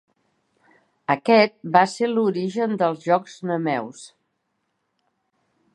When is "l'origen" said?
2.13-2.75